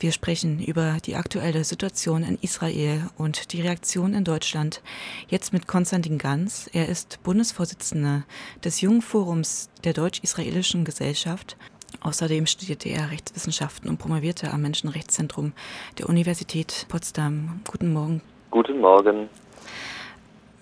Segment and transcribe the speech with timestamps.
[0.00, 4.80] Wir sprechen über die aktuelle Situation in Israel und die Reaktion in Deutschland.
[5.28, 6.70] Jetzt mit Konstantin Ganz.
[6.72, 8.24] Er ist Bundesvorsitzender
[8.64, 11.58] des Jungen Forums der Deutsch-Israelischen Gesellschaft.
[12.00, 15.52] Außerdem studierte er Rechtswissenschaften und promovierte am Menschenrechtszentrum
[15.98, 17.60] der Universität Potsdam.
[17.70, 18.22] Guten Morgen.
[18.50, 19.28] Guten Morgen.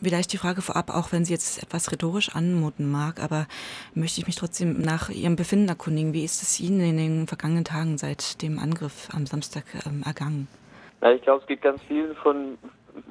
[0.00, 3.46] Vielleicht die Frage vorab, auch wenn sie jetzt etwas rhetorisch anmuten mag, aber
[3.94, 6.12] möchte ich mich trotzdem nach Ihrem Befinden erkundigen.
[6.12, 10.46] Wie ist es Ihnen in den vergangenen Tagen seit dem Angriff am Samstag ähm, ergangen?
[11.00, 12.58] Na, ich glaube, es geht ganz vielen von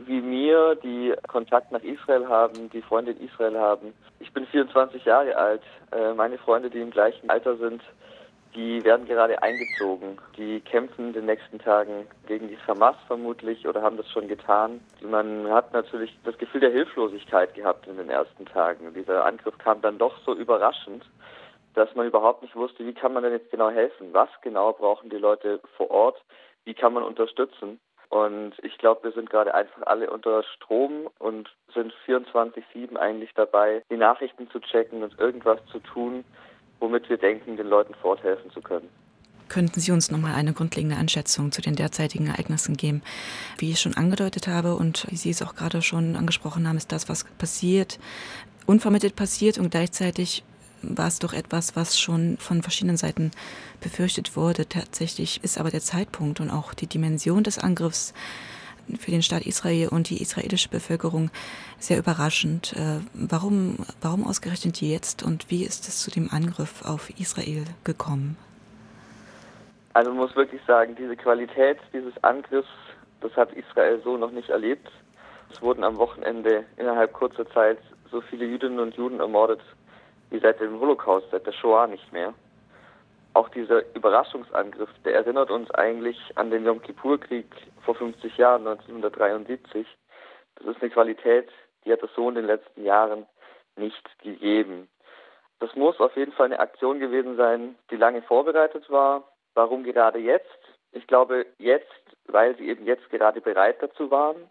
[0.05, 3.93] wie mir, die Kontakt nach Israel haben, die Freunde in Israel haben.
[4.19, 5.61] Ich bin 24 Jahre alt.
[5.91, 7.81] Äh, meine Freunde, die im gleichen Alter sind,
[8.57, 10.17] die werden gerade eingezogen.
[10.35, 14.81] Die kämpfen in den nächsten Tagen gegen die Hamas vermutlich oder haben das schon getan.
[15.01, 18.93] Man hat natürlich das Gefühl der Hilflosigkeit gehabt in den ersten Tagen.
[18.95, 21.05] Dieser Angriff kam dann doch so überraschend,
[21.75, 24.07] dass man überhaupt nicht wusste, wie kann man denn jetzt genau helfen?
[24.11, 26.19] Was genau brauchen die Leute vor Ort?
[26.65, 27.79] Wie kann man unterstützen?
[28.09, 33.83] Und ich glaube, wir sind gerade einfach alle unter Strom und sind 24-7 eigentlich dabei,
[33.91, 36.23] die Nachrichten zu checken und irgendwas zu tun,
[36.79, 38.89] womit wir denken, den Leuten forthelfen zu können.
[39.49, 43.01] Könnten Sie uns nochmal eine grundlegende Einschätzung zu den derzeitigen Ereignissen geben?
[43.57, 46.91] Wie ich schon angedeutet habe und wie Sie es auch gerade schon angesprochen haben, ist
[46.91, 47.97] das, was passiert,
[48.65, 50.43] unvermittelt passiert und gleichzeitig
[50.81, 53.31] war es doch etwas, was schon von verschiedenen Seiten
[53.79, 54.67] befürchtet wurde.
[54.67, 58.13] Tatsächlich ist aber der Zeitpunkt und auch die Dimension des Angriffs
[58.99, 61.29] für den Staat Israel und die israelische Bevölkerung
[61.79, 62.73] sehr überraschend.
[62.73, 68.37] Äh, warum, warum ausgerechnet jetzt und wie ist es zu dem Angriff auf Israel gekommen?
[69.93, 72.69] Also man muss wirklich sagen, diese Qualität dieses Angriffs,
[73.21, 74.91] das hat Israel so noch nicht erlebt.
[75.51, 77.79] Es wurden am Wochenende innerhalb kurzer Zeit
[78.11, 79.61] so viele Jüdinnen und Juden ermordet
[80.29, 82.33] wie seit dem Holocaust, seit der Shoah nicht mehr
[83.37, 87.45] auch dieser Überraschungsangriff, der erinnert uns eigentlich an den Yom Kippur-Krieg
[87.85, 89.85] vor 50 Jahren, 1973.
[90.55, 91.47] Das ist eine Qualität,
[91.85, 93.27] die hat es so in den letzten Jahren
[93.75, 94.89] nicht gegeben.
[95.59, 99.23] Das muss auf jeden Fall eine Aktion gewesen sein, die lange vorbereitet war.
[99.53, 100.59] Warum gerade jetzt?
[100.91, 101.85] Ich glaube jetzt,
[102.25, 104.49] weil sie eben jetzt gerade bereit dazu waren.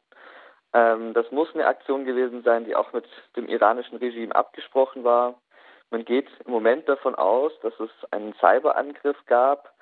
[0.73, 5.35] Ähm, das muss eine Aktion gewesen sein, die auch mit dem iranischen Regime abgesprochen war.
[5.91, 9.73] Man geht im Moment davon aus, dass es einen Cyberangriff gab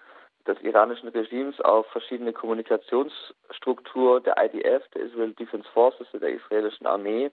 [0.47, 7.31] des iranischen Regimes auf verschiedene Kommunikationsstruktur der IDF, der Israel Defense Forces, der israelischen Armee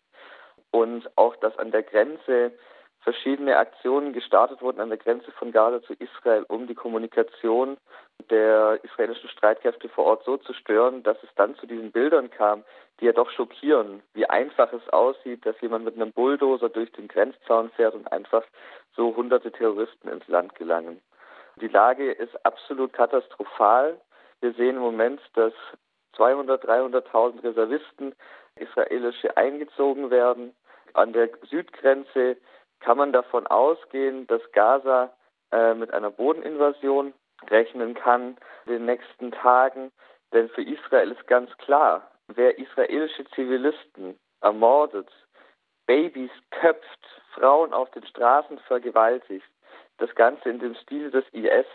[0.72, 2.54] und auch, dass an der Grenze
[3.02, 7.78] verschiedene Aktionen gestartet wurden an der Grenze von Gaza zu Israel, um die Kommunikation
[8.30, 12.64] der israelischen Streitkräfte vor Ort so zu stören, dass es dann zu diesen Bildern kam,
[13.00, 17.08] die ja doch schockieren, wie einfach es aussieht, dass jemand mit einem Bulldozer durch den
[17.08, 18.44] Grenzzaun fährt und einfach
[18.96, 21.02] so hunderte Terroristen ins Land gelangen.
[21.60, 24.00] Die Lage ist absolut katastrophal.
[24.40, 25.54] Wir sehen im Moment, dass
[26.16, 28.14] 200, 300.000 Reservisten
[28.56, 30.54] israelische eingezogen werden.
[30.94, 32.38] An der Südgrenze
[32.82, 35.12] kann man davon ausgehen, dass Gaza
[35.52, 37.14] äh, mit einer Bodeninvasion
[37.50, 39.92] rechnen kann in den nächsten Tagen.
[40.34, 45.10] Denn für Israel ist ganz klar, wer israelische Zivilisten ermordet,
[45.86, 49.46] Babys köpft, Frauen auf den Straßen vergewaltigt,
[49.98, 51.66] das Ganze in dem Stil des IS,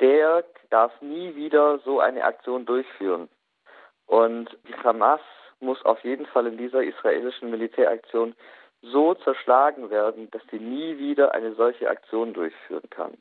[0.00, 3.28] der darf nie wieder so eine Aktion durchführen.
[4.06, 5.20] Und die Hamas
[5.60, 8.34] muss auf jeden Fall in dieser israelischen Militäraktion
[8.82, 13.14] so zerschlagen werden, dass sie nie wieder eine solche Aktion durchführen kann.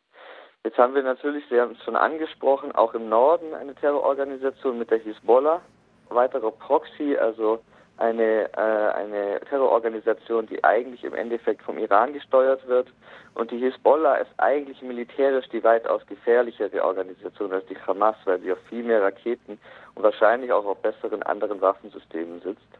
[0.63, 4.91] Jetzt haben wir natürlich, Sie haben es schon angesprochen, auch im Norden eine Terrororganisation mit
[4.91, 5.62] der Hisbollah,
[6.09, 7.59] weiterer Proxy, also
[7.97, 12.90] eine, äh, eine Terrororganisation, die eigentlich im Endeffekt vom Iran gesteuert wird.
[13.34, 18.51] Und die Hisbollah ist eigentlich militärisch die weitaus gefährlichere Organisation als die Hamas, weil sie
[18.51, 19.59] auf viel mehr Raketen
[19.96, 22.79] und wahrscheinlich auch auf besseren anderen Waffensystemen sitzt.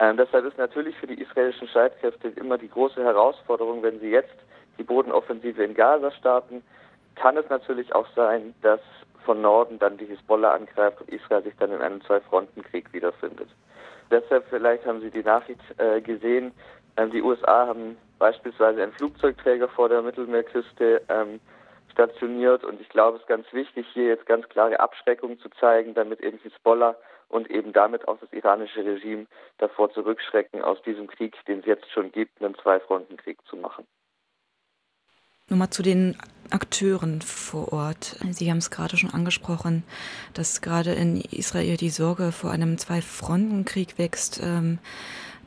[0.00, 4.34] Ähm, deshalb ist natürlich für die israelischen Streitkräfte immer die große Herausforderung, wenn sie jetzt
[4.78, 6.62] die Bodenoffensive in Gaza starten,
[7.16, 8.80] kann es natürlich auch sein, dass
[9.26, 13.48] von Norden dann die Hisbollah angreift und Israel sich dann in einem Zwei-Fronten-Krieg wiederfindet.
[14.10, 16.52] Deshalb vielleicht haben Sie die Nachricht äh, gesehen,
[16.96, 21.40] ähm, die USA haben beispielsweise einen Flugzeugträger vor der Mittelmeerküste ähm,
[21.92, 25.92] stationiert und ich glaube, es ist ganz wichtig, hier jetzt ganz klare Abschreckung zu zeigen,
[25.92, 26.96] damit eben Hisbollah
[27.30, 29.26] und eben damit auch das iranische Regime
[29.58, 33.86] davor zurückschrecken, aus diesem Krieg, den es jetzt schon gibt, einen Zwei-Fronten-Krieg zu machen.
[35.48, 36.16] Nochmal zu den
[36.50, 38.16] Akteuren vor Ort.
[38.30, 39.84] Sie haben es gerade schon angesprochen,
[40.34, 44.78] dass gerade in Israel die Sorge vor einem Zwei-Fronten-Krieg wächst, ähm,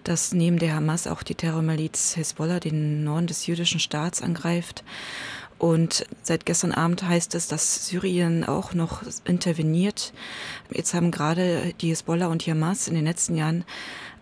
[0.03, 4.83] dass neben der Hamas auch die Terrormiliz Hezbollah den Norden des jüdischen Staats angreift
[5.63, 10.11] Und seit gestern Abend heißt es, dass Syrien auch noch interveniert.
[10.69, 13.63] Jetzt haben gerade die Hezbollah und die Hamas in den letzten Jahren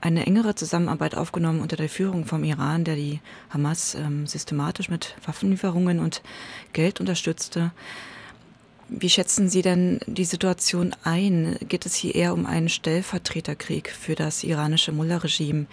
[0.02, 5.16] eine engere Zusammenarbeit aufgenommen unter der Führung vom Iran, der die Hamas ähm, systematisch mit
[5.26, 6.22] Waffenlieferungen und
[6.74, 7.72] Geld unterstützte.
[8.94, 11.56] Wie schätzen Sie denn die Situation ein?
[11.70, 15.68] Geht es hier eher um einen Stellvertreterkrieg für das iranische Mullah-Regime,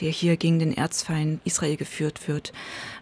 [0.00, 2.52] der hier gegen den Erzfeind Israel geführt wird?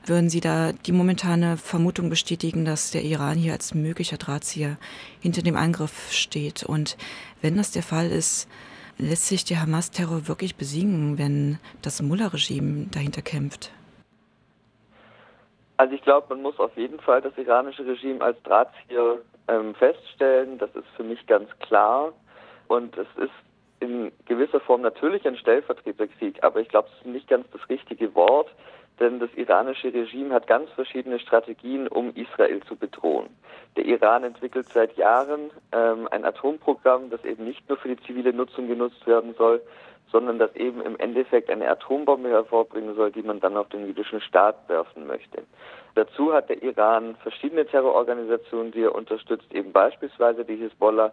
[0.04, 4.76] Würden Sie da die momentane Vermutung bestätigen, dass der Iran hier als möglicher Drahtzieher
[5.20, 6.62] hinter dem Angriff steht?
[6.62, 6.98] Und
[7.40, 8.50] wenn das der Fall ist,
[8.98, 13.72] lässt sich der Hamas-Terror wirklich besiegen, wenn das Mullah-Regime dahinter kämpft?
[15.78, 20.58] Also ich glaube, man muss auf jeden Fall das iranische Regime als Drahtzieher ähm, feststellen.
[20.58, 22.12] Das ist für mich ganz klar.
[22.68, 23.32] Und es ist
[23.80, 28.14] in gewisser Form natürlich ein Stellvertreterkrieg, aber ich glaube, es ist nicht ganz das richtige
[28.14, 28.48] Wort,
[29.00, 33.28] denn das iranische Regime hat ganz verschiedene Strategien, um Israel zu bedrohen.
[33.76, 38.32] Der Iran entwickelt seit Jahren ähm, ein Atomprogramm, das eben nicht nur für die zivile
[38.32, 39.60] Nutzung genutzt werden soll,
[40.14, 44.20] sondern das eben im Endeffekt eine Atombombe hervorbringen soll, die man dann auf den jüdischen
[44.20, 45.42] Staat werfen möchte.
[45.96, 51.10] Dazu hat der Iran verschiedene Terrororganisationen, die er unterstützt, eben beispielsweise die Hisbollah,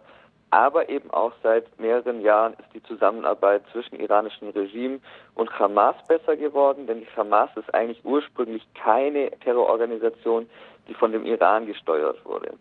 [0.50, 5.00] aber eben auch seit mehreren Jahren ist die Zusammenarbeit zwischen iranischem Regime
[5.34, 10.48] und Hamas besser geworden, denn die Hamas ist eigentlich ursprünglich keine Terrororganisation,
[10.86, 12.52] die von dem Iran gesteuert wurde.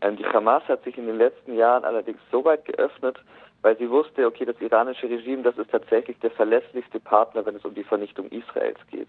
[0.00, 3.18] Ähm, die Hamas hat sich in den letzten Jahren allerdings so weit geöffnet,
[3.62, 7.64] weil sie wusste, okay, das iranische Regime, das ist tatsächlich der verlässlichste Partner, wenn es
[7.64, 9.08] um die Vernichtung Israels geht.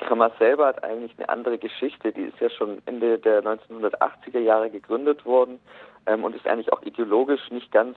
[0.00, 2.12] Die Hamas selber hat eigentlich eine andere Geschichte.
[2.12, 5.60] Die ist ja schon Ende der 1980er Jahre gegründet worden
[6.06, 7.96] ähm, und ist eigentlich auch ideologisch nicht ganz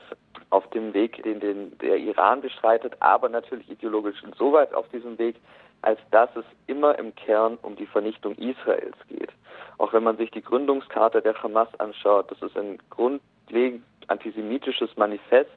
[0.52, 5.36] auf dem Weg, den, den der Iran beschreitet, aber natürlich ideologisch insoweit auf diesem Weg,
[5.82, 9.32] als dass es immer im Kern um die Vernichtung Israels geht.
[9.78, 15.52] Auch wenn man sich die Gründungskarte der Hamas anschaut, das ist ein grundlegend antisemitisches Manifest,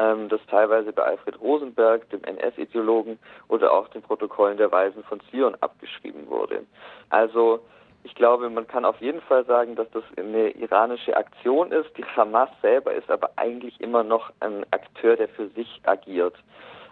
[0.00, 3.18] ähm, das teilweise bei Alfred Rosenberg, dem NS-Ideologen
[3.48, 6.64] oder auch den Protokollen der Weisen von Zion abgeschrieben wurde.
[7.10, 7.60] Also
[8.02, 11.90] ich glaube, man kann auf jeden Fall sagen, dass das eine iranische Aktion ist.
[11.98, 16.34] Die Hamas selber ist aber eigentlich immer noch ein Akteur, der für sich agiert.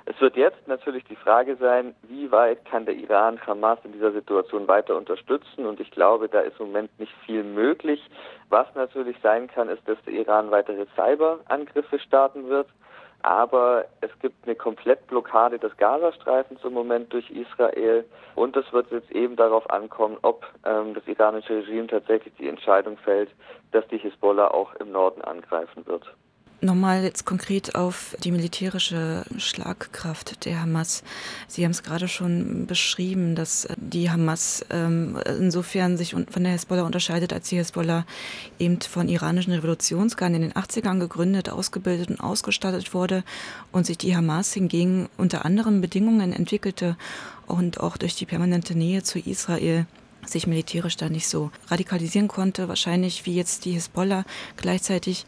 [0.05, 4.13] Es wird jetzt natürlich die Frage sein, wie weit kann der Iran Hamas in dieser
[4.13, 5.67] Situation weiter unterstützen?
[5.67, 8.03] Und ich glaube, da ist im Moment nicht viel möglich.
[8.49, 12.69] Was natürlich sein kann, ist, dass der Iran weitere Cyberangriffe starten wird.
[13.23, 18.05] Aber es gibt eine Komplettblockade des Gazastreifens im Moment durch Israel
[18.37, 22.97] und es wird jetzt eben darauf ankommen, ob ähm, das iranische Regime tatsächlich die Entscheidung
[22.99, 23.31] fällt,
[23.73, 26.15] dass die Hisbollah auch im Norden angreifen wird.
[26.61, 31.05] Nochmal jetzt konkret auf die militärische Schlagkraft der Hamas.
[31.47, 36.83] Sie haben es gerade schon beschrieben, dass die Hamas ähm, insofern sich von der Hezbollah
[36.83, 38.05] unterscheidet, als die Hezbollah
[38.59, 43.23] eben von iranischen Revolutionsgarden in den 80ern gegründet, ausgebildet und ausgestattet wurde
[43.71, 46.97] und sich die Hamas hingegen unter anderen Bedingungen entwickelte
[47.47, 49.87] und auch durch die permanente Nähe zu Israel
[50.27, 54.25] sich militärisch da nicht so radikalisieren konnte, wahrscheinlich wie jetzt die Hezbollah
[54.57, 55.27] gleichzeitig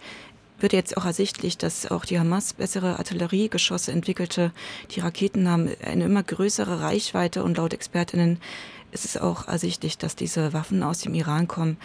[0.60, 4.52] wird jetzt auch ersichtlich, dass auch die Hamas bessere Artilleriegeschosse entwickelte.
[4.90, 8.40] Die Raketen haben eine immer größere Reichweite und laut Expertinnen
[8.92, 11.76] ist es auch ersichtlich, dass diese Waffen aus dem Iran kommen.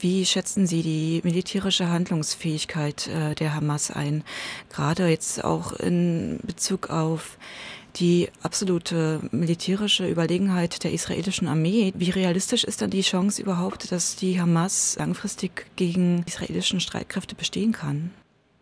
[0.00, 4.22] Wie schätzen Sie die militärische Handlungsfähigkeit äh, der Hamas ein?
[4.70, 7.36] Gerade jetzt auch in Bezug auf
[8.00, 11.92] die absolute militärische Überlegenheit der israelischen Armee.
[11.96, 17.72] Wie realistisch ist dann die Chance überhaupt, dass die Hamas langfristig gegen israelischen Streitkräfte bestehen
[17.72, 18.10] kann?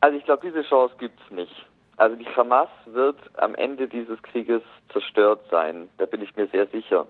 [0.00, 1.66] Also ich glaube, diese Chance gibt es nicht.
[1.96, 4.62] Also die Hamas wird am Ende dieses Krieges
[4.92, 5.88] zerstört sein.
[5.98, 7.06] Da bin ich mir sehr sicher.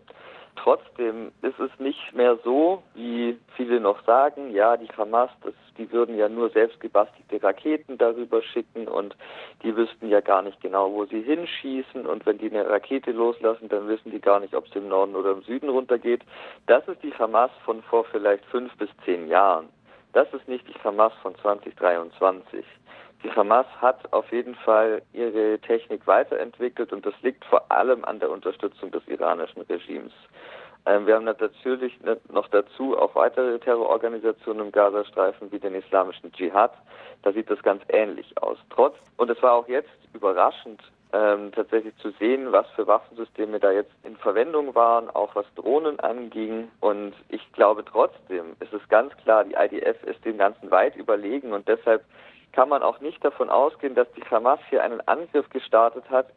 [0.56, 5.90] Trotzdem ist es nicht mehr so, wie viele noch sagen, ja, die Hamas, das, die
[5.92, 9.14] würden ja nur selbstgebastelte Raketen darüber schicken und
[9.62, 13.68] die wüssten ja gar nicht genau, wo sie hinschießen und wenn die eine Rakete loslassen,
[13.68, 16.22] dann wissen die gar nicht, ob es im Norden oder im Süden runtergeht.
[16.66, 19.68] Das ist die Hamas von vor vielleicht fünf bis zehn Jahren.
[20.12, 22.64] Das ist nicht die Hamas von 2023.
[23.26, 28.20] Die Hamas hat auf jeden Fall ihre Technik weiterentwickelt und das liegt vor allem an
[28.20, 30.12] der Unterstützung des iranischen Regimes.
[30.86, 31.98] Ähm, wir haben natürlich
[32.30, 36.72] noch dazu auch weitere Terrororganisationen im Gazastreifen wie den islamischen Dschihad.
[37.22, 38.58] Da sieht das ganz ähnlich aus.
[38.70, 40.80] Trotz, und es war auch jetzt überraschend,
[41.12, 45.98] ähm, tatsächlich zu sehen, was für Waffensysteme da jetzt in Verwendung waren, auch was Drohnen
[45.98, 46.68] anging.
[46.78, 51.52] Und ich glaube trotzdem, ist es ganz klar, die IDF ist dem Ganzen weit überlegen
[51.52, 52.04] und deshalb
[52.56, 56.28] kann man auch nicht davon ausgehen, dass die Hamas hier einen Angriff gestartet hat,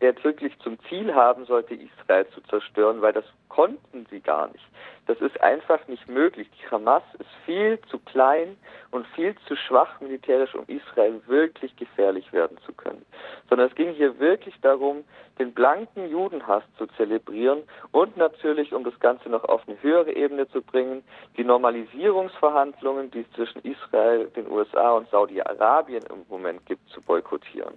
[0.00, 4.64] der wirklich zum Ziel haben sollte, Israel zu zerstören, weil das konnten sie gar nicht.
[5.06, 6.48] Das ist einfach nicht möglich.
[6.58, 8.56] Die Hamas ist viel zu klein
[8.90, 13.04] und viel zu schwach militärisch, um Israel wirklich gefährlich werden zu können.
[13.48, 15.04] Sondern es ging hier wirklich darum,
[15.38, 20.48] den blanken Judenhass zu zelebrieren und natürlich, um das Ganze noch auf eine höhere Ebene
[20.48, 21.04] zu bringen,
[21.36, 27.74] die Normalisierungsverhandlungen, die es zwischen Israel, den USA und Saudi-Arabien im Moment gibt, zu boykottieren.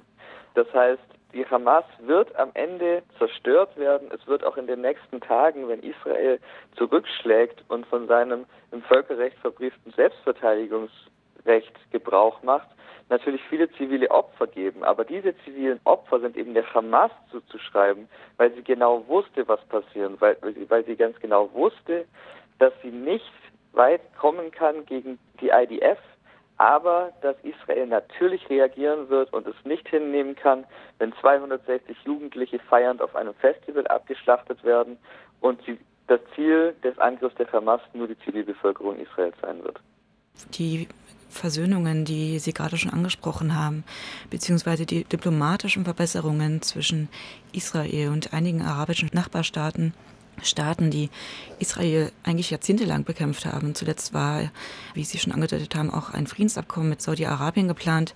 [0.53, 4.09] Das heißt, die Hamas wird am Ende zerstört werden.
[4.13, 6.39] Es wird auch in den nächsten Tagen, wenn Israel
[6.75, 12.67] zurückschlägt und von seinem im Völkerrecht verbrieften Selbstverteidigungsrecht Gebrauch macht,
[13.09, 14.83] natürlich viele zivile Opfer geben.
[14.83, 18.07] Aber diese zivilen Opfer sind eben der Hamas zuzuschreiben,
[18.37, 20.37] weil sie genau wusste, was passieren, weil,
[20.69, 22.05] weil sie ganz genau wusste,
[22.59, 23.31] dass sie nicht
[23.73, 25.99] weit kommen kann gegen die IDF,
[26.57, 30.65] aber dass Israel natürlich reagieren wird und es nicht hinnehmen kann,
[30.97, 34.97] wenn 260 Jugendliche feiernd auf einem Festival abgeschlachtet werden
[35.39, 35.59] und
[36.07, 39.79] das Ziel des Angriffs der Hamas nur die Zivilbevölkerung Israels sein wird.
[40.53, 40.87] Die
[41.29, 43.83] Versöhnungen, die Sie gerade schon angesprochen haben,
[44.29, 47.09] beziehungsweise die diplomatischen Verbesserungen zwischen
[47.53, 49.93] Israel und einigen arabischen Nachbarstaaten,
[50.43, 51.09] Staaten, die
[51.59, 53.75] Israel eigentlich jahrzehntelang bekämpft haben.
[53.75, 54.49] Zuletzt war,
[54.93, 58.13] wie Sie schon angedeutet haben, auch ein Friedensabkommen mit Saudi-Arabien geplant.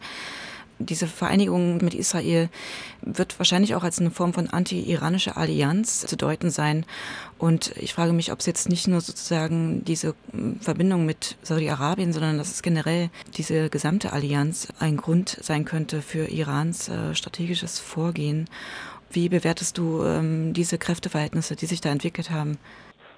[0.80, 2.50] Diese Vereinigung mit Israel
[3.02, 6.86] wird wahrscheinlich auch als eine Form von anti-iranischer Allianz zu deuten sein.
[7.38, 10.16] Und ich frage mich, ob es jetzt nicht nur sozusagen diese
[10.60, 16.28] Verbindung mit Saudi-Arabien, sondern dass es generell diese gesamte Allianz ein Grund sein könnte für
[16.32, 18.48] Irans äh, strategisches Vorgehen
[19.14, 22.58] wie bewertest du ähm, diese Kräfteverhältnisse, die sich da entwickelt haben?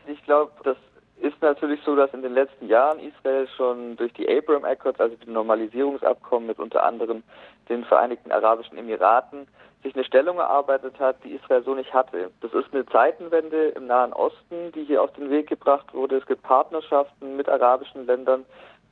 [0.08, 0.78] Ich glaube, das
[1.22, 5.16] ist natürlich so, dass in den letzten Jahren Israel schon durch die Abraham Accords, also
[5.16, 7.24] die Normalisierungsabkommen mit unter anderem
[7.70, 9.48] den Vereinigten Arabischen Emiraten,
[9.84, 12.32] sich eine Stellung erarbeitet hat, die Israel so nicht hatte.
[12.42, 16.18] Das ist eine Zeitenwende im Nahen Osten, die hier auf den Weg gebracht wurde.
[16.18, 18.46] Es gibt Partnerschaften mit arabischen Ländern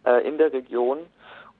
[0.05, 0.99] äh, in der Region.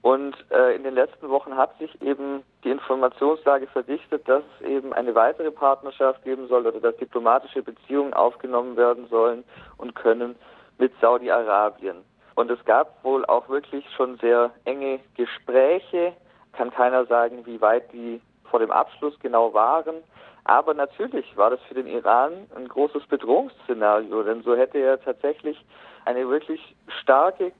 [0.02, 4.92] Und äh, in den letzten Wochen hat sich eben die Informationslage verdichtet, dass es eben
[4.92, 9.44] eine weitere Partnerschaft geben soll oder dass diplomatische Beziehungen aufgenommen werden sollen
[9.78, 10.34] und können
[10.78, 11.98] mit Saudi-Arabien.
[12.34, 16.14] Und es gab wohl auch wirklich schon sehr enge Gespräche.
[16.52, 19.96] Kann keiner sagen, wie weit die vor dem Abschluss genau waren.
[20.44, 25.64] Aber natürlich war das für den Iran ein großes Bedrohungsszenario, denn so hätte er tatsächlich
[26.04, 27.52] eine wirklich starke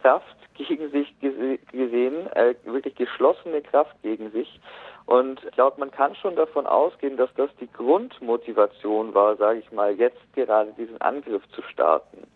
[0.00, 4.60] Kraft gegen sich gesehen, äh, wirklich geschlossene Kraft gegen sich.
[5.06, 9.72] Und ich glaube, man kann schon davon ausgehen, dass das die Grundmotivation war, sage ich
[9.72, 12.26] mal, jetzt gerade diesen Angriff zu starten.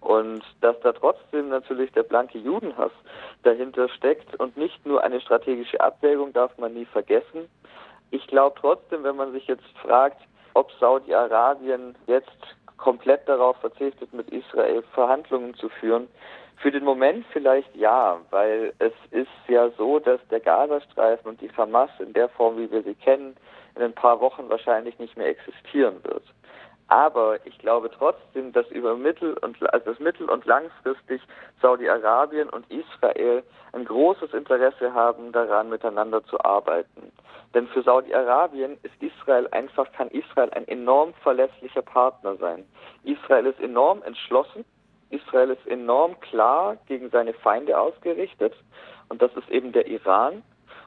[0.00, 2.92] Und dass da trotzdem natürlich der blanke Judenhass
[3.42, 7.48] dahinter steckt und nicht nur eine strategische Abwägung, darf man nie vergessen.
[8.10, 10.20] Ich glaube trotzdem, wenn man sich jetzt fragt,
[10.54, 16.08] ob Saudi-Arabien jetzt komplett darauf verzichtet, mit Israel Verhandlungen zu führen,
[16.60, 21.50] für den Moment vielleicht ja, weil es ist ja so, dass der Gazastreifen und die
[21.56, 23.36] Hamas in der Form, wie wir sie kennen,
[23.76, 26.24] in ein paar Wochen wahrscheinlich nicht mehr existieren wird.
[26.88, 31.20] Aber ich glaube trotzdem, dass über mittel und also das mittel- und langfristig
[31.60, 37.12] Saudi-Arabien und Israel ein großes Interesse haben, daran miteinander zu arbeiten.
[37.54, 42.64] Denn für Saudi-Arabien ist Israel einfach, kann Israel ein enorm verlässlicher Partner sein.
[43.04, 44.64] Israel ist enorm entschlossen,
[45.10, 48.54] Israel ist enorm klar gegen seine Feinde ausgerichtet
[49.08, 50.42] und das ist eben der Iran.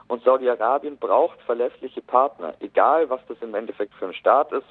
[0.08, 4.66] Und Saudi-Arabien braucht verlässliche Partner, egal was das im Endeffekt für ein Staat ist,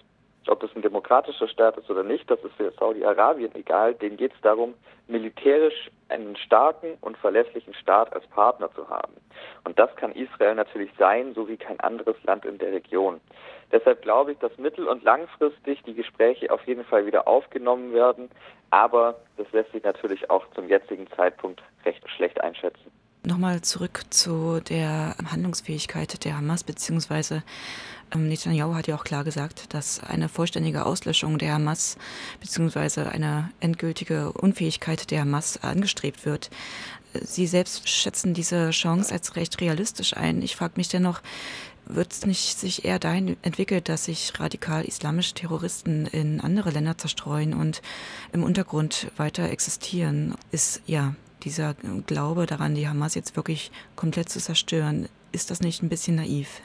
[0.48, 3.94] ob das ein demokratischer Staat ist oder nicht, das ist für Saudi-Arabien egal.
[3.96, 4.74] Denen geht es darum,
[5.08, 9.14] militärisch einen starken und verlässlichen Staat als Partner zu haben.
[9.64, 13.22] Und das kann Israel natürlich sein, so wie kein anderes Land in der Region.
[13.72, 18.30] Deshalb glaube ich, dass mittel- und langfristig die Gespräche auf jeden Fall wieder aufgenommen werden.
[18.70, 22.92] Aber das lässt sich natürlich auch zum jetzigen Zeitpunkt recht schlecht einschätzen.
[23.24, 27.44] Nochmal zurück zu der Handlungsfähigkeit der Hamas, beziehungsweise
[28.12, 31.98] ähm, Netanyahu hat ja auch klar gesagt, dass eine vollständige Auslöschung der Hamas,
[32.40, 36.50] beziehungsweise eine endgültige Unfähigkeit der Hamas angestrebt wird.
[37.14, 40.42] Sie selbst schätzen diese Chance als recht realistisch ein.
[40.42, 41.22] Ich frage mich dennoch,
[41.86, 46.98] wird es nicht sich eher dahin entwickelt, dass sich radikal islamische Terroristen in andere Länder
[46.98, 47.84] zerstreuen und
[48.34, 50.34] im Untergrund weiter existieren?
[50.52, 51.14] Ist ja
[51.44, 56.16] dieser Glaube daran, die Hamas jetzt wirklich komplett zu zerstören, ist das nicht ein bisschen
[56.16, 56.62] naiv?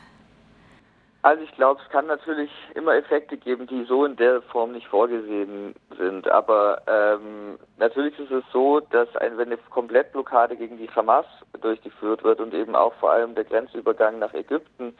[1.26, 4.86] Also ich glaube, es kann natürlich immer Effekte geben, die so in der Form nicht
[4.86, 6.28] vorgesehen sind.
[6.28, 11.26] Aber ähm, natürlich ist es so, dass ein, wenn eine Komplettblockade gegen die Hamas
[11.60, 14.96] durchgeführt wird und eben auch vor allem der Grenzübergang nach Ägypten,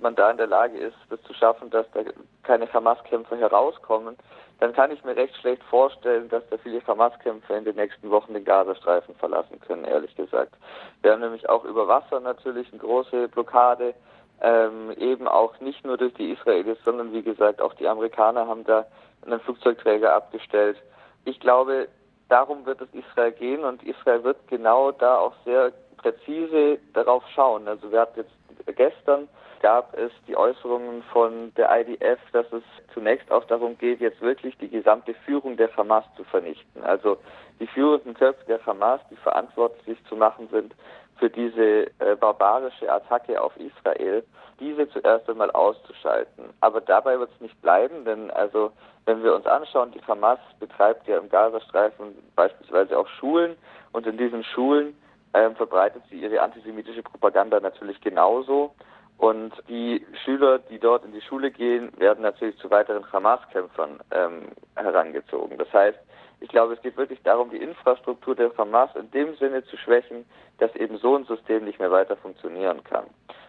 [0.00, 2.00] man da in der Lage ist, das zu schaffen, dass da
[2.42, 4.16] keine Hamas-Kämpfer herauskommen,
[4.58, 8.34] dann kann ich mir recht schlecht vorstellen, dass da viele Hamas-Kämpfer in den nächsten Wochen
[8.34, 10.54] den Gazastreifen verlassen können, ehrlich gesagt.
[11.02, 13.94] Wir haben nämlich auch über Wasser natürlich eine große Blockade
[14.42, 18.64] ähm, eben auch nicht nur durch die Israelis, sondern wie gesagt auch die Amerikaner haben
[18.64, 18.86] da
[19.24, 20.76] einen Flugzeugträger abgestellt.
[21.24, 21.88] Ich glaube,
[22.28, 27.66] darum wird es Israel gehen und Israel wird genau da auch sehr präzise darauf schauen.
[27.66, 29.28] Also wir hatten jetzt gestern
[29.60, 32.62] gab es die Äußerungen von der IDF, dass es
[32.94, 36.84] zunächst auch darum geht, jetzt wirklich die gesamte Führung der Hamas zu vernichten.
[36.84, 37.18] Also
[37.58, 40.74] die führenden Köpfe der Hamas, die verantwortlich zu machen sind
[41.18, 44.24] für diese äh, barbarische Attacke auf Israel,
[44.60, 46.44] diese zuerst einmal auszuschalten.
[46.60, 48.72] Aber dabei wird es nicht bleiben, denn also
[49.04, 53.56] wenn wir uns anschauen, die Hamas betreibt ja im Gazastreifen beispielsweise auch Schulen
[53.92, 54.96] und in diesen Schulen
[55.34, 58.74] ähm, verbreitet sie ihre antisemitische Propaganda natürlich genauso.
[59.18, 64.48] Und die Schüler, die dort in die Schule gehen, werden natürlich zu weiteren Hamas-Kämpfern ähm,
[64.76, 65.58] herangezogen.
[65.58, 65.98] Das heißt,
[66.40, 70.24] ich glaube, es geht wirklich darum, die Infrastruktur der Hamas in dem Sinne zu schwächen,
[70.58, 73.04] dass eben so ein System nicht mehr weiter funktionieren kann.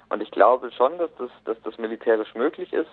[0.10, 2.90] Und ich glaube schon, dass das, dass das militärisch möglich ist.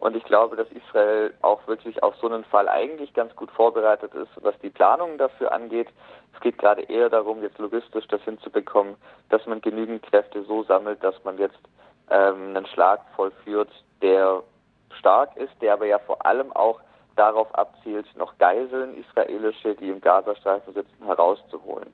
[0.00, 4.12] Und ich glaube, dass Israel auch wirklich auf so einen Fall eigentlich ganz gut vorbereitet
[4.14, 5.88] ist, was die Planungen dafür angeht.
[6.34, 8.96] Es geht gerade eher darum, jetzt logistisch das hinzubekommen,
[9.30, 11.58] dass man genügend Kräfte so sammelt, dass man jetzt
[12.10, 13.70] ähm, einen Schlag vollführt,
[14.02, 14.42] der
[14.98, 16.80] stark ist, der aber ja vor allem auch
[17.16, 21.88] darauf abzielt, noch Geiseln israelische, die im Gazastreifen sitzen, herauszuholen.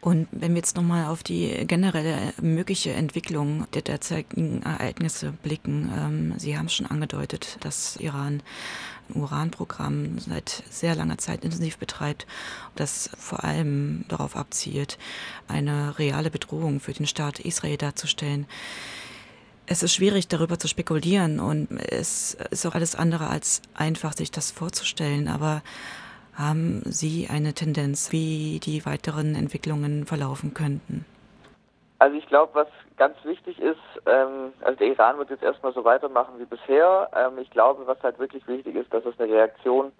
[0.00, 6.34] Und wenn wir jetzt nochmal auf die generelle mögliche Entwicklung der derzeitigen Ereignisse blicken, ähm,
[6.38, 8.42] Sie haben schon angedeutet, dass Iran
[9.08, 12.26] ein Uranprogramm seit sehr langer Zeit intensiv betreibt,
[12.76, 14.98] das vor allem darauf abzielt,
[15.48, 18.46] eine reale Bedrohung für den Staat Israel darzustellen.
[19.70, 24.30] Es ist schwierig, darüber zu spekulieren und es ist auch alles andere als einfach, sich
[24.30, 25.28] das vorzustellen.
[25.28, 25.60] Aber
[26.32, 31.04] haben Sie eine Tendenz, wie die weiteren Entwicklungen verlaufen könnten?
[31.98, 35.84] Also ich glaube, was ganz wichtig ist, ähm, also der Iran wird jetzt erstmal so
[35.84, 37.10] weitermachen wie bisher.
[37.14, 39.92] Ähm, ich glaube, was halt wirklich wichtig ist, dass es eine Reaktion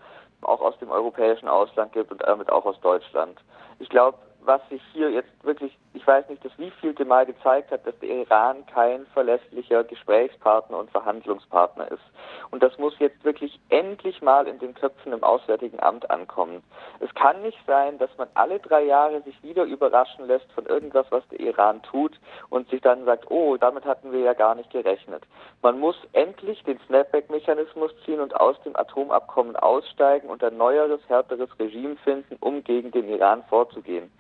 [0.42, 3.38] auch aus dem europäischen Ausland gibt und damit auch aus Deutschland.
[3.81, 7.87] Ich glaube, was sich hier jetzt wirklich, ich weiß nicht, das wievielte Mal gezeigt hat,
[7.87, 12.03] dass der Iran kein verlässlicher Gesprächspartner und Verhandlungspartner ist.
[12.51, 16.62] Und das muss jetzt wirklich endlich mal in den Köpfen im Auswärtigen Amt ankommen.
[17.01, 21.07] Es kann nicht sein, dass man alle drei Jahre sich wieder überraschen lässt von irgendwas,
[21.11, 24.70] was der Iran tut und sich dann sagt, oh, damit hatten wir ja gar nicht
[24.70, 25.24] gerechnet.
[25.62, 31.51] Man muss endlich den Snapback-Mechanismus ziehen und aus dem Atomabkommen aussteigen und ein neueres, härteres
[31.59, 34.11] Regime finden, um gegen den Iran vorzugehen.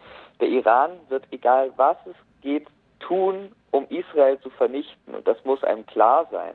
[0.40, 2.66] Der Iran wird, egal was es geht,
[3.00, 5.14] tun, um Israel zu vernichten.
[5.14, 6.54] Und das muss einem klar sein.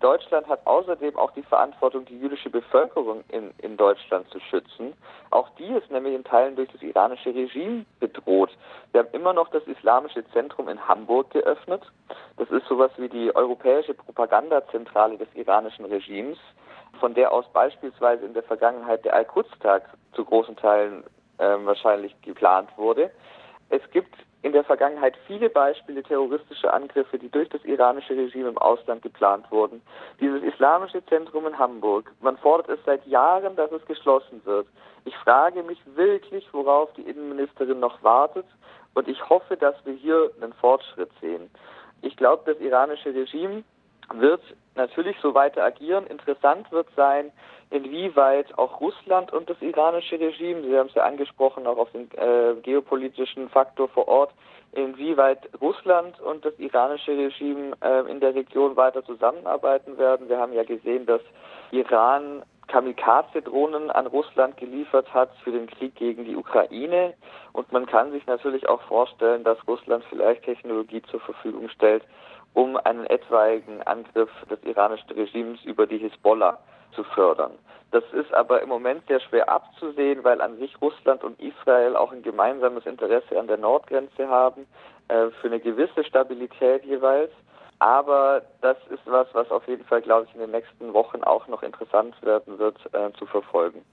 [0.00, 4.94] Deutschland hat außerdem auch die Verantwortung, die jüdische Bevölkerung in, in Deutschland zu schützen.
[5.30, 8.50] Auch die ist nämlich in Teilen durch das iranische Regime bedroht.
[8.90, 11.82] Wir haben immer noch das Islamische Zentrum in Hamburg geöffnet.
[12.36, 16.38] Das ist sowas wie die europäische Propagandazentrale des iranischen Regimes,
[16.98, 21.04] von der aus beispielsweise in der Vergangenheit der Al-Quds-Tag zu großen Teilen
[21.42, 23.10] äh, wahrscheinlich geplant wurde.
[23.68, 28.58] Es gibt in der Vergangenheit viele Beispiele terroristischer Angriffe, die durch das iranische Regime im
[28.58, 29.82] Ausland geplant wurden.
[30.20, 34.66] Dieses islamische Zentrum in Hamburg, man fordert es seit Jahren, dass es geschlossen wird.
[35.04, 38.46] Ich frage mich wirklich, worauf die Innenministerin noch wartet
[38.94, 41.50] und ich hoffe, dass wir hier einen Fortschritt sehen.
[42.02, 43.62] Ich glaube, das iranische Regime
[44.14, 44.42] wird
[44.74, 46.06] natürlich so weiter agieren.
[46.06, 47.32] Interessant wird sein,
[47.70, 52.10] inwieweit auch Russland und das iranische Regime, Sie haben es ja angesprochen, auch auf den
[52.12, 54.32] äh, geopolitischen Faktor vor Ort,
[54.72, 60.28] inwieweit Russland und das iranische Regime äh, in der Region weiter zusammenarbeiten werden.
[60.28, 61.20] Wir haben ja gesehen, dass
[61.70, 67.14] Iran Kamikaze-Drohnen an Russland geliefert hat für den Krieg gegen die Ukraine.
[67.52, 72.02] Und man kann sich natürlich auch vorstellen, dass Russland vielleicht Technologie zur Verfügung stellt,
[72.54, 76.58] um einen etwaigen Angriff des iranischen Regimes über die Hisbollah
[76.94, 77.52] zu fördern.
[77.90, 82.10] Das ist aber im Moment sehr schwer abzusehen, weil an sich Russland und Israel auch
[82.10, 84.66] ein gemeinsames Interesse an der Nordgrenze haben,
[85.08, 87.30] äh, für eine gewisse Stabilität jeweils.
[87.78, 91.48] Aber das ist was, was auf jeden Fall, glaube ich, in den nächsten Wochen auch
[91.48, 93.84] noch interessant werden wird äh, zu verfolgen.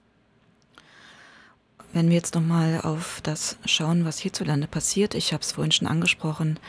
[1.92, 5.88] Wenn wir jetzt nochmal auf das schauen, was hierzulande passiert, ich habe es vorhin schon
[5.88, 6.60] angesprochen,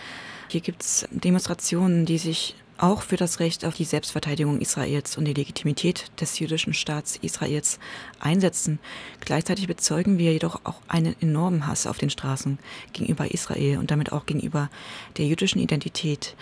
[0.52, 5.26] hier gibt es Demonstrationen, die sich auch für das Recht auf die Selbstverteidigung Israels und
[5.26, 7.80] die Legitimität des jüdischen Staats Israels
[8.20, 8.80] einsetzen.
[9.20, 12.58] Gleichzeitig bezeugen wir jedoch auch einen enormen Hass auf den Straßen
[12.92, 14.70] gegenüber Israel und damit auch gegenüber
[15.18, 16.36] der jüdischen Identität.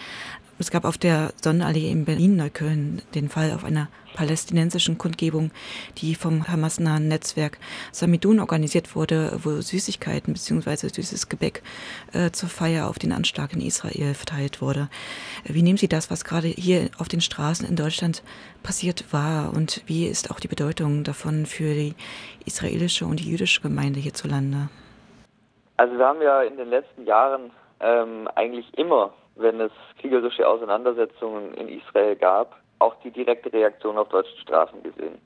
[0.60, 5.52] Es gab auf der Sonnenallee in Berlin-Neukölln den Fall auf einer palästinensischen Kundgebung,
[6.00, 7.60] die vom Hamas-nahen Netzwerk
[7.94, 10.90] Samidun organisiert wurde, wo Süßigkeiten bzw.
[10.90, 11.64] süßes Gebäck
[12.12, 14.90] äh, zur Feier auf den Anschlag in Israel verteilt wurde.
[15.46, 18.22] Wie nehmen Sie das, was gerade hier auf den Straßen in Deutschland
[18.62, 21.96] passiert war und wie ist auch die Bedeutung davon für die
[22.46, 24.68] israelische und die jüdische Gemeinde hierzulande?
[25.78, 31.54] Also wir haben ja in den letzten Jahren ähm, eigentlich immer wenn es kriegerische Auseinandersetzungen
[31.54, 35.20] in Israel gab, auch die direkte Reaktion auf deutschen Straßen gesehen.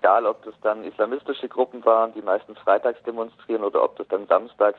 [0.00, 4.26] Egal, ob das dann islamistische Gruppen waren, die meistens freitags demonstrieren, oder ob das dann
[4.26, 4.78] samstags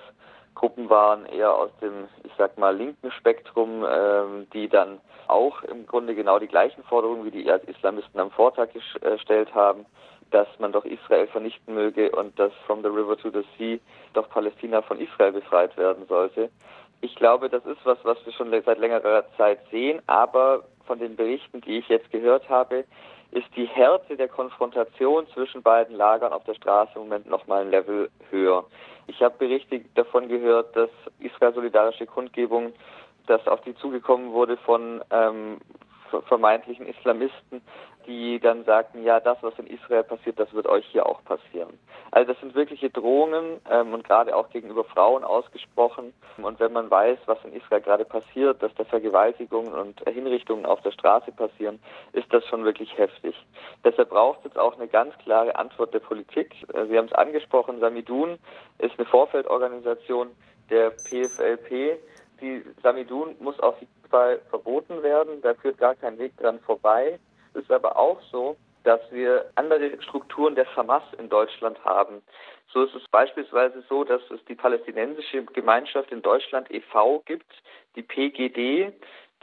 [0.56, 5.86] Gruppen waren, eher aus dem, ich sag mal, linken Spektrum, ähm, die dann auch im
[5.86, 9.86] Grunde genau die gleichen Forderungen wie die Islamisten am Vortag gestellt haben,
[10.32, 13.78] dass man doch Israel vernichten möge und dass from the river to the sea
[14.14, 16.50] doch Palästina von Israel befreit werden sollte.
[17.02, 21.16] Ich glaube, das ist was, was wir schon seit längerer Zeit sehen, aber von den
[21.16, 22.86] Berichten, die ich jetzt gehört habe,
[23.32, 27.62] ist die Härte der Konfrontation zwischen beiden Lagern auf der Straße im Moment noch mal
[27.62, 28.66] ein Level höher.
[29.08, 32.74] Ich habe Berichte davon gehört, dass Israel solidarische Kundgebung,
[33.28, 35.60] dass auf die zugekommen wurde von ähm,
[36.28, 37.62] vermeintlichen Islamisten,
[38.08, 41.78] die dann sagten, ja, das, was in Israel passiert, das wird euch hier auch passieren.
[42.12, 46.14] Also das sind wirkliche Drohungen ähm, und gerade auch gegenüber Frauen ausgesprochen.
[46.42, 50.82] Und wenn man weiß, was in Israel gerade passiert, dass da Vergewaltigungen und Hinrichtungen auf
[50.82, 51.80] der Straße passieren,
[52.14, 53.36] ist das schon wirklich heftig.
[53.84, 56.56] Deshalb braucht es auch eine ganz klare Antwort der Politik.
[56.74, 58.40] Äh, Sie haben es angesprochen, Samidun
[58.80, 60.30] ist eine Vorfeldorganisation
[60.70, 62.00] der PFLP.
[62.42, 65.42] Die Samidun muss auf jeden Fall verboten werden.
[65.42, 67.20] Da führt gar kein Weg dran vorbei.
[67.54, 72.22] Es ist aber auch so, dass wir andere Strukturen der Hamas in Deutschland haben.
[72.72, 77.24] So ist es beispielsweise so, dass es die palästinensische Gemeinschaft in Deutschland e.V.
[77.26, 77.52] gibt,
[77.96, 78.94] die PGD,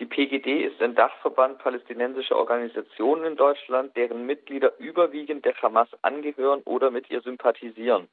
[0.00, 6.62] die PGD ist ein Dachverband palästinensischer Organisationen in Deutschland, deren Mitglieder überwiegend der Hamas angehören
[6.64, 8.08] oder mit ihr sympathisieren.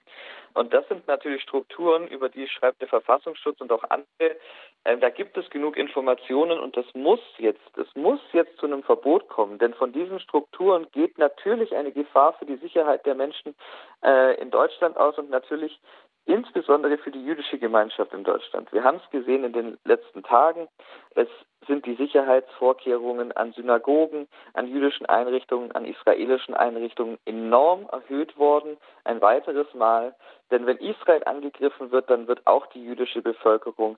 [0.54, 4.38] Und das sind natürlich Strukturen, über die schreibt der Verfassungsschutz und auch andere.
[4.84, 8.84] Äh, da gibt es genug Informationen und das muss jetzt, es muss jetzt zu einem
[8.84, 13.56] Verbot kommen, denn von diesen Strukturen geht natürlich eine Gefahr für die Sicherheit der Menschen
[14.04, 15.80] äh, in Deutschland aus und natürlich
[16.26, 18.72] insbesondere für die jüdische Gemeinschaft in Deutschland.
[18.72, 20.68] Wir haben es gesehen in den letzten Tagen.
[21.16, 21.28] Es
[21.68, 28.78] sind die Sicherheitsvorkehrungen an Synagogen, an jüdischen Einrichtungen, an israelischen Einrichtungen enorm erhöht worden.
[29.04, 30.16] Ein weiteres Mal.
[30.52, 33.98] Denn wenn Israel angegriffen wird, dann wird auch die jüdische Bevölkerung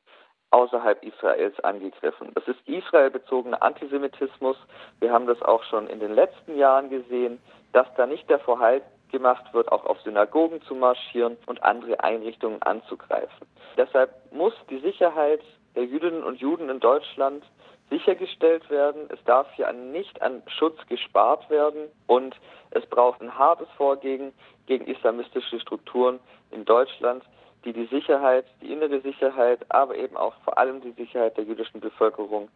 [0.53, 2.31] außerhalb Israels angegriffen.
[2.36, 4.55] Das ist israelbezogener Antisemitismus.
[4.99, 7.39] Wir haben das auch schon in den letzten Jahren gesehen,
[7.71, 8.83] dass da nicht der Vorhalt
[9.13, 13.47] gemacht wird, auch auf Synagogen zu marschieren und andere Einrichtungen anzugreifen.
[13.78, 15.41] Deshalb muss die Sicherheit
[15.76, 17.43] der Jüdinnen und Juden in Deutschland
[17.89, 19.08] sichergestellt werden.
[19.10, 22.36] Es darf hier nicht an Schutz gespart werden und
[22.71, 24.34] es braucht ein hartes Vorgehen
[24.65, 26.19] gegen islamistische Strukturen
[26.52, 27.23] in Deutschland,
[27.65, 31.80] die die Sicherheit, die innere Sicherheit, aber eben auch vor allem die Sicherheit der jüdischen
[31.80, 32.49] Bevölkerung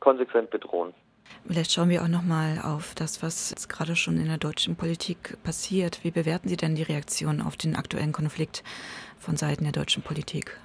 [0.00, 0.94] konsequent bedrohen.
[1.46, 4.76] Vielleicht schauen wir auch noch mal auf das, was jetzt gerade schon in der deutschen
[4.76, 6.02] Politik passiert.
[6.02, 8.64] Wie bewerten Sie denn die Reaktion auf den aktuellen Konflikt
[9.18, 10.58] von Seiten der deutschen Politik?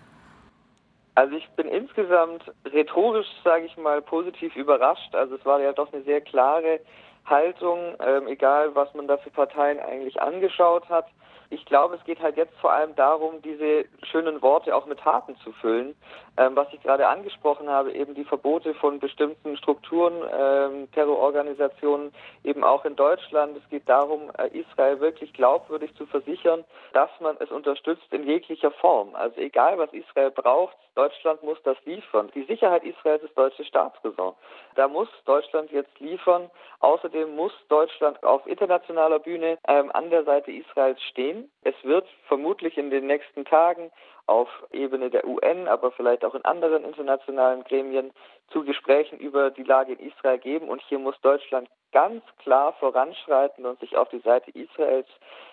[1.16, 5.14] Also ich bin insgesamt rhetorisch, sage ich mal, positiv überrascht.
[5.14, 6.80] Also es war ja doch eine sehr klare
[7.26, 11.06] Haltung, ähm, egal was man da für Parteien eigentlich angeschaut hat
[11.52, 15.36] ich glaube, es geht halt jetzt vor allem darum, diese schönen Worte auch mit Taten
[15.44, 15.96] zu füllen.
[16.38, 22.14] Ähm, was ich gerade angesprochen habe, eben die Verbote von bestimmten Strukturen, ähm, Terrororganisationen,
[22.46, 23.58] eben auch in Deutschland.
[23.58, 28.72] Es geht darum, äh, Israel wirklich glaubwürdig zu versichern, dass man es unterstützt in jeglicher
[28.72, 29.14] Form.
[29.14, 32.32] Also egal, was Israel braucht, Deutschland muss das liefern.
[32.34, 34.34] Die Sicherheit Israels ist deutsche Staatsräson.
[34.76, 36.50] Da muss Deutschland jetzt liefern.
[36.80, 41.41] Außerdem muss Deutschland auf internationaler Bühne ähm, an der Seite Israels stehen.
[41.64, 43.92] Es wird vermutlich in den nächsten Tagen
[44.28, 48.12] auf Ebene der UN, aber vielleicht auch in anderen internationalen Gremien
[48.52, 50.70] zu Gesprächen über die Lage in Israel geben.
[50.70, 55.10] Und hier muss Deutschland ganz klar voranschreiten und sich auf die Seite Israels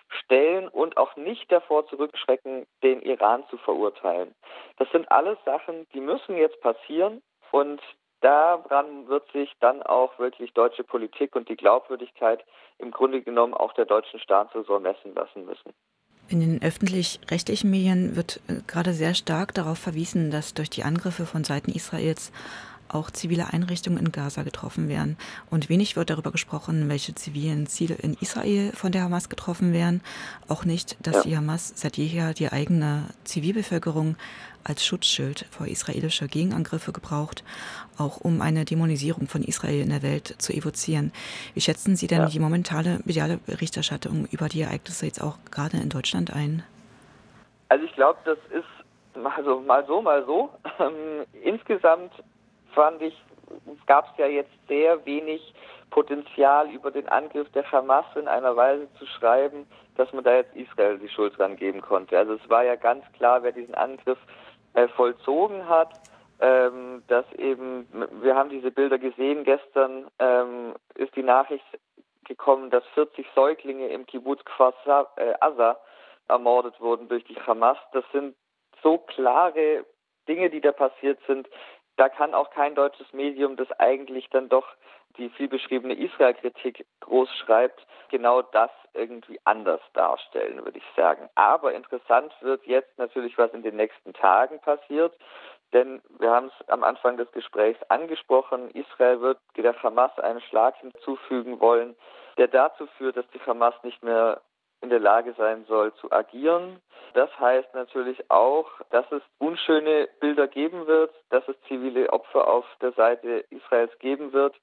[0.08, 4.34] stellen und auch nicht davor zurückschrecken, den Iran zu verurteilen.
[4.78, 7.80] Das sind alles Sachen, die müssen jetzt passieren und
[8.20, 12.44] daran wird sich dann auch wirklich deutsche Politik und die Glaubwürdigkeit
[12.78, 15.72] im Grunde genommen auch der deutschen Staatsräson messen lassen müssen.
[16.30, 21.24] In den öffentlich-rechtlichen Medien wird äh, gerade sehr stark darauf verwiesen, dass durch die Angriffe
[21.24, 22.32] von Seiten Israels
[22.88, 25.16] auch zivile Einrichtungen in Gaza getroffen werden.
[25.50, 30.02] Und wenig wird darüber gesprochen, welche zivilen Ziele in Israel von der Hamas getroffen werden.
[30.48, 31.22] Auch nicht, dass ja.
[31.22, 34.16] die Hamas seit jeher die eigene Zivilbevölkerung
[34.64, 37.42] als Schutzschild vor israelischer Gegenangriffe gebraucht,
[37.96, 41.12] auch um eine Dämonisierung von Israel in der Welt zu evozieren.
[41.54, 42.26] Wie schätzen Sie denn ja.
[42.26, 46.62] die momentane mediale Berichterstattung über die Ereignisse jetzt auch gerade in Deutschland ein?
[47.70, 48.64] Also ich glaube, das ist
[49.36, 50.50] also mal so, mal so.
[50.78, 52.12] Ähm, insgesamt
[52.74, 53.16] fand ich,
[53.86, 55.54] gab es ja jetzt sehr wenig
[55.90, 60.54] Potenzial über den Angriff der Hamas in einer Weise zu schreiben, dass man da jetzt
[60.54, 62.18] Israel die Schuld dran geben konnte.
[62.18, 64.18] Also es war ja ganz klar, wer diesen Angriff
[64.74, 65.92] äh, vollzogen hat,
[66.40, 67.88] ähm, dass eben,
[68.22, 71.64] wir haben diese Bilder gesehen, gestern ähm, ist die Nachricht
[72.24, 74.74] gekommen, dass 40 Säuglinge im Kibbutz Kfar
[75.16, 75.34] äh,
[76.28, 77.78] ermordet wurden durch die Hamas.
[77.92, 78.36] Das sind
[78.82, 79.84] so klare
[80.28, 81.48] Dinge, die da passiert sind,
[81.98, 84.66] da kann auch kein deutsches Medium, das eigentlich dann doch
[85.16, 91.28] die vielbeschriebene Israel-Kritik groß schreibt, genau das irgendwie anders darstellen, würde ich sagen.
[91.34, 95.12] Aber interessant wird jetzt natürlich, was in den nächsten Tagen passiert.
[95.72, 100.76] Denn wir haben es am Anfang des Gesprächs angesprochen, Israel wird der Hamas einen Schlag
[100.76, 101.94] hinzufügen wollen,
[102.38, 104.40] der dazu führt, dass die Hamas nicht mehr
[104.80, 106.80] in der Lage sein soll zu agieren.
[107.14, 112.64] Das heißt natürlich auch, dass es unschöne Bilder geben wird, dass es zivile Opfer auf
[112.80, 114.54] der Seite Israels geben wird.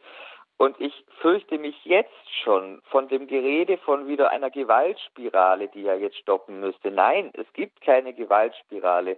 [0.57, 5.95] Und ich fürchte mich jetzt schon von dem Gerede von wieder einer Gewaltspirale, die ja
[5.95, 6.91] jetzt stoppen müsste.
[6.91, 9.17] Nein, es gibt keine Gewaltspirale.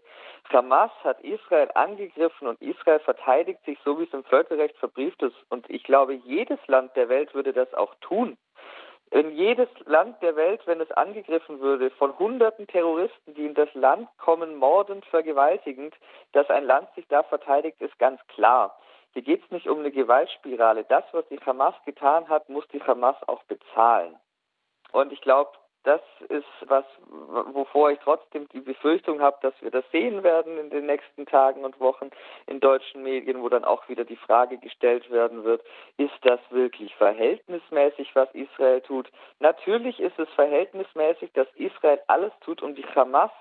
[0.51, 5.35] Hamas hat Israel angegriffen und Israel verteidigt sich so, wie es im Völkerrecht verbrieft ist.
[5.49, 8.35] Und ich glaube, jedes Land der Welt würde das auch tun
[9.11, 13.73] in jedes Land der Welt, wenn es angegriffen würde, von hunderten Terroristen, die in das
[13.73, 15.95] Land kommen, mordend, vergewaltigend,
[16.33, 18.77] dass ein Land sich da verteidigt, ist ganz klar.
[19.13, 20.83] Hier geht es nicht um eine Gewaltspirale.
[20.83, 24.15] Das, was die Hamas getan hat, muss die Hamas auch bezahlen.
[24.91, 25.51] Und ich glaube,
[25.87, 26.83] das ist was,
[27.53, 31.63] wovor ich trotzdem die Befürchtung habe, dass wir das sehen werden in den nächsten Tagen
[31.63, 32.09] und Wochen
[32.45, 35.63] in deutschen Medien, wo dann auch wieder die Frage gestellt werden wird,
[35.95, 39.09] ist das wirklich verhältnismäßig, was Israel tut?
[39.39, 43.31] Natürlich ist es verhältnismäßig, dass Israel alles tut, um die Hamas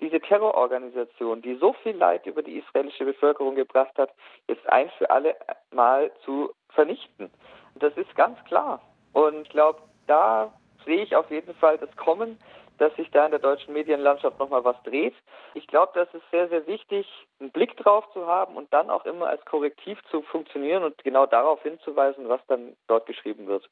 [0.00, 4.10] diese Terrororganisation, die so viel Leid über die israelische Bevölkerung gebracht hat,
[4.46, 5.36] jetzt ein für alle
[5.70, 7.30] Mal zu vernichten.
[7.76, 8.82] Das ist ganz klar.
[9.14, 10.52] Und ich glaube, da
[10.84, 12.38] sehe ich auf jeden Fall das Kommen,
[12.78, 15.14] dass sich da in der deutschen Medienlandschaft nochmal was dreht.
[15.54, 17.06] Ich glaube, das ist sehr, sehr wichtig,
[17.38, 21.26] einen Blick drauf zu haben und dann auch immer als Korrektiv zu funktionieren und genau
[21.26, 23.68] darauf hinzuweisen, was dann dort geschrieben wird.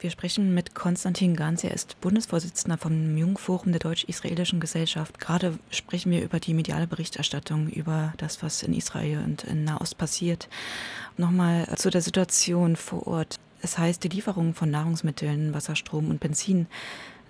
[0.00, 1.62] Wir sprechen mit Konstantin Ganz.
[1.62, 5.20] Er ist Bundesvorsitzender vom Jungforum der Deutsch-Israelischen Gesellschaft.
[5.20, 9.98] Gerade sprechen wir über die mediale Berichterstattung, über das, was in Israel und in Nahost
[9.98, 10.48] passiert.
[11.18, 13.38] Nochmal zu der Situation vor Ort.
[13.62, 16.66] Es heißt, die Lieferung von Nahrungsmitteln, Wasserstrom und Benzin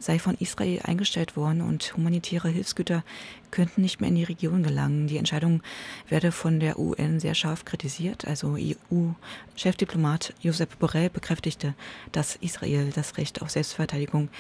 [0.01, 3.05] sei von Israel eingestellt worden und humanitäre Hilfsgüter
[3.51, 5.09] könnten nicht mehr in die Region gelangen.
[5.09, 5.63] Die Entscheidung
[6.09, 8.27] werde von der UN sehr scharf kritisiert.
[8.27, 11.75] Also EU-Chefdiplomat Josep Borrell bekräftigte,
[12.13, 14.31] dass Israel das Recht auf Selbstverteidigung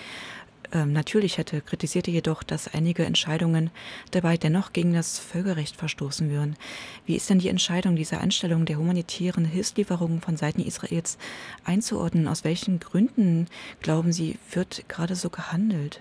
[0.72, 3.70] ähm, natürlich hätte, kritisierte jedoch, dass einige Entscheidungen
[4.12, 6.56] dabei dennoch gegen das Völkerrecht verstoßen würden.
[7.06, 11.18] Wie ist denn die Entscheidung dieser Einstellung der humanitären Hilfslieferungen von Seiten Israels
[11.64, 12.28] einzuordnen?
[12.28, 13.46] Aus welchen Gründen,
[13.83, 16.00] glauben Sie, wird gerade so gehandelt?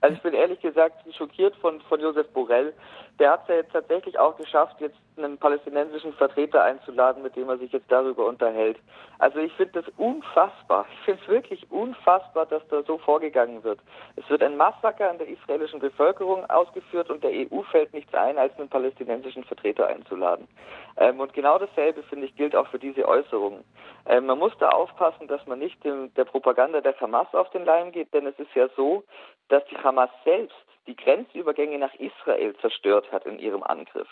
[0.00, 2.74] Also ich bin ehrlich gesagt schockiert von, von Josef Borrell.
[3.18, 7.48] Der hat es ja jetzt tatsächlich auch geschafft, jetzt einen palästinensischen Vertreter einzuladen, mit dem
[7.48, 8.76] er sich jetzt darüber unterhält.
[9.20, 10.86] Also ich finde das unfassbar.
[10.92, 13.78] Ich finde es wirklich unfassbar, dass da so vorgegangen wird.
[14.16, 18.36] Es wird ein Massaker an der israelischen Bevölkerung ausgeführt und der EU fällt nichts ein,
[18.36, 20.48] als einen palästinensischen Vertreter einzuladen.
[20.96, 23.64] Ähm, und genau dasselbe, finde ich, gilt auch für diese Äußerungen.
[24.06, 27.64] Ähm, man muss da aufpassen, dass man nicht dem, der Propaganda der Hamas auf den
[27.64, 29.04] Leim geht, denn es ist ja so,
[29.48, 34.08] dass die Hamas selbst die Grenzübergänge nach Israel zerstört hat in ihrem Angriff.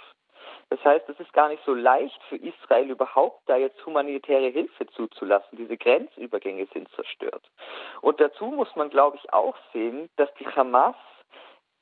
[0.71, 4.87] Das heißt, es ist gar nicht so leicht für Israel überhaupt da jetzt humanitäre Hilfe
[4.87, 5.59] zuzulassen.
[5.59, 7.47] Diese Grenzübergänge sind zerstört.
[8.01, 10.97] Und dazu muss man, glaube ich, auch sehen, dass die Hamas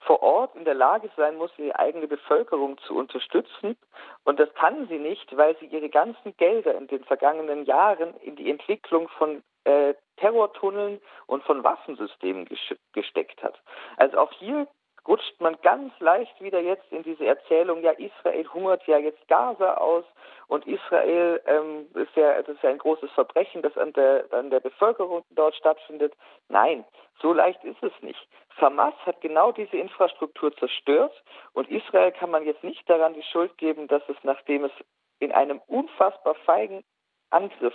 [0.01, 3.77] vor Ort in der Lage sein muss, ihre eigene Bevölkerung zu unterstützen.
[4.25, 8.35] Und das kann sie nicht, weil sie ihre ganzen Gelder in den vergangenen Jahren in
[8.37, 12.49] die Entwicklung von äh, Terrortunneln und von Waffensystemen
[12.93, 13.61] gesteckt hat.
[13.99, 14.67] Also auch hier
[15.11, 19.75] rutscht man ganz leicht wieder jetzt in diese Erzählung, ja, Israel hungert ja jetzt Gaza
[19.75, 20.05] aus
[20.47, 24.51] und Israel ähm, ist ja, das ist ja ein großes Verbrechen, das an der, an
[24.51, 26.15] der Bevölkerung dort stattfindet.
[26.49, 26.85] Nein,
[27.21, 28.25] so leicht ist es nicht.
[28.61, 31.13] Hamas hat genau diese Infrastruktur zerstört
[31.55, 34.73] und Israel kann man jetzt nicht daran die Schuld geben, dass es, nachdem es
[35.19, 36.85] in einem unfassbar feigen
[37.31, 37.75] Angriff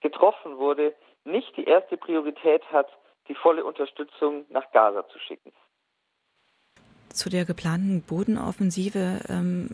[0.00, 2.88] getroffen wurde, nicht die erste Priorität hat,
[3.26, 5.52] die volle Unterstützung nach Gaza zu schicken.
[7.12, 9.68] Zu der geplanten Bodenoffensive ähm,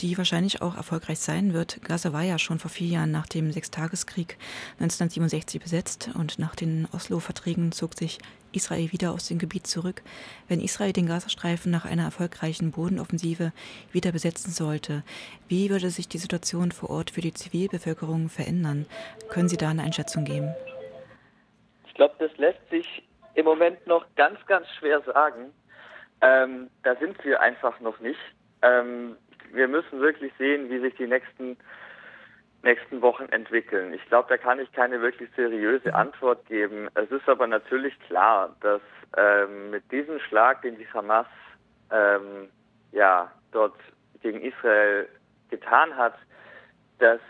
[0.00, 1.82] die wahrscheinlich auch erfolgreich sein wird.
[1.82, 4.36] Gaza war ja schon vor vier Jahren nach dem Sechstageskrieg
[4.74, 8.18] 1967 besetzt und nach den Oslo-Verträgen zog sich
[8.52, 10.02] Israel wieder aus dem Gebiet zurück.
[10.48, 13.52] Wenn Israel den Gazastreifen nach einer erfolgreichen Bodenoffensive
[13.92, 15.02] wieder besetzen sollte,
[15.48, 18.86] wie würde sich die Situation vor Ort für die Zivilbevölkerung verändern?
[19.28, 20.54] Können Sie da eine Einschätzung geben?
[21.86, 23.02] Ich glaube, das lässt sich
[23.34, 25.52] im Moment noch ganz, ganz schwer sagen.
[26.20, 28.20] Ähm, da sind wir einfach noch nicht.
[28.62, 29.16] Ähm,
[29.52, 31.56] wir müssen wirklich sehen, wie sich die nächsten
[32.62, 33.94] nächsten Wochen entwickeln.
[33.94, 36.88] Ich glaube, da kann ich keine wirklich seriöse Antwort geben.
[36.94, 38.82] Es ist aber natürlich klar, dass
[39.16, 41.26] ähm, mit diesem Schlag, den die Hamas
[41.92, 42.48] ähm,
[42.92, 43.76] ja dort
[44.22, 45.08] gegen Israel
[45.50, 46.14] getan hat,
[46.98, 47.20] dass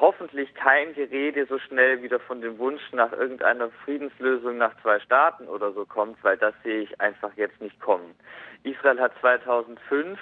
[0.00, 5.48] hoffentlich kein Gerede so schnell wieder von dem Wunsch nach irgendeiner Friedenslösung nach zwei Staaten
[5.48, 8.14] oder so kommt, weil das sehe ich einfach jetzt nicht kommen.
[8.62, 10.18] Israel hat 2005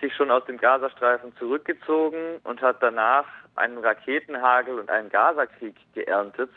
[0.00, 6.50] sich schon aus dem Gazastreifen zurückgezogen und hat danach einen Raketenhagel und einen Gazakrieg geerntet.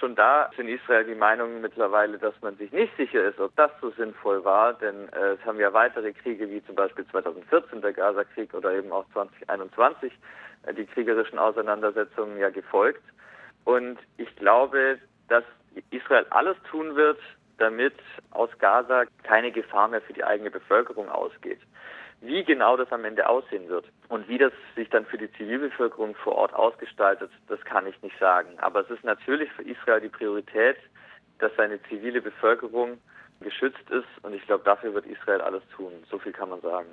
[0.00, 3.54] Schon da ist in Israel die Meinung mittlerweile, dass man sich nicht sicher ist, ob
[3.56, 7.82] das so sinnvoll war, denn äh, es haben ja weitere Kriege wie zum Beispiel 2014
[7.82, 10.10] der Gazakrieg oder eben auch 2021
[10.62, 13.02] äh, die kriegerischen Auseinandersetzungen ja gefolgt.
[13.64, 15.44] Und ich glaube, dass
[15.90, 17.18] Israel alles tun wird,
[17.58, 17.94] damit
[18.30, 21.60] aus Gaza keine Gefahr mehr für die eigene Bevölkerung ausgeht.
[22.22, 26.14] Wie genau das am Ende aussehen wird und wie das sich dann für die Zivilbevölkerung
[26.16, 28.50] vor Ort ausgestaltet, das kann ich nicht sagen.
[28.58, 30.76] Aber es ist natürlich für Israel die Priorität,
[31.38, 32.98] dass seine zivile Bevölkerung
[33.40, 35.92] geschützt ist und ich glaube, dafür wird Israel alles tun.
[36.10, 36.88] So viel kann man sagen.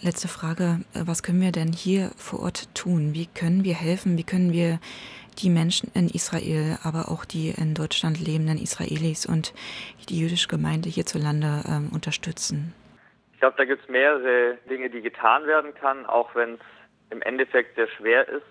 [0.00, 3.14] Letzte Frage, was können wir denn hier vor Ort tun?
[3.14, 4.18] Wie können wir helfen?
[4.18, 4.80] Wie können wir
[5.38, 9.52] die Menschen in Israel, aber auch die in Deutschland lebenden Israelis und
[10.08, 12.74] die jüdische Gemeinde hierzulande ähm, unterstützen?
[13.44, 16.60] Glaube, da gibt es mehrere Dinge, die getan werden kann, auch wenn es
[17.10, 18.46] im Endeffekt sehr schwer ist.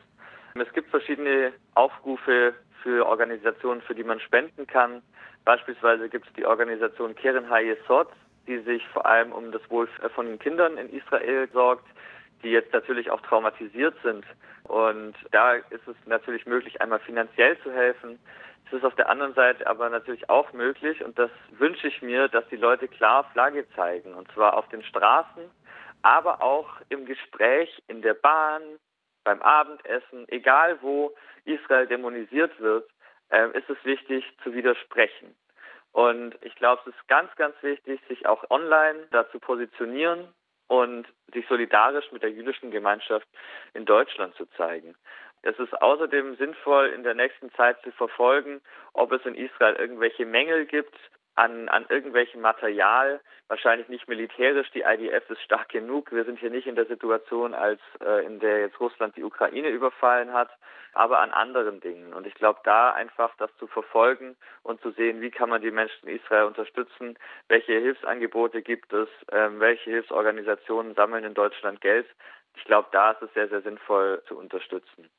[0.53, 2.53] Es gibt verschiedene Aufrufe
[2.83, 5.01] für Organisationen, für die man spenden kann.
[5.45, 8.07] Beispielsweise gibt es die Organisation Keren Hayesod,
[8.45, 11.87] die sich vor allem um das Wohl von den Kindern in Israel sorgt,
[12.43, 14.25] die jetzt natürlich auch traumatisiert sind.
[14.63, 18.19] Und da ist es natürlich möglich, einmal finanziell zu helfen.
[18.67, 22.27] Es ist auf der anderen Seite aber natürlich auch möglich, und das wünsche ich mir,
[22.27, 25.49] dass die Leute klar Flagge zeigen, und zwar auf den Straßen,
[26.01, 28.61] aber auch im Gespräch, in der Bahn,
[29.23, 32.89] beim Abendessen, egal wo Israel dämonisiert wird,
[33.29, 35.35] äh, ist es wichtig zu widersprechen.
[35.91, 40.27] Und ich glaube, es ist ganz, ganz wichtig, sich auch online dazu positionieren
[40.67, 43.27] und sich solidarisch mit der jüdischen Gemeinschaft
[43.73, 44.95] in Deutschland zu zeigen.
[45.41, 48.61] Es ist außerdem sinnvoll, in der nächsten Zeit zu verfolgen,
[48.93, 50.95] ob es in Israel irgendwelche Mängel gibt
[51.35, 54.69] an, an irgendwelchem Material, wahrscheinlich nicht militärisch.
[54.71, 56.11] Die IDF ist stark genug.
[56.11, 59.69] Wir sind hier nicht in der Situation, als äh, in der jetzt Russland die Ukraine
[59.69, 60.49] überfallen hat,
[60.93, 62.13] aber an anderen Dingen.
[62.13, 65.71] Und ich glaube, da einfach das zu verfolgen und zu sehen, wie kann man die
[65.71, 67.17] Menschen in Israel unterstützen,
[67.47, 72.07] welche Hilfsangebote gibt es, äh, welche Hilfsorganisationen sammeln in Deutschland Geld.
[72.55, 75.09] Ich glaube, da ist es sehr, sehr sinnvoll zu unterstützen.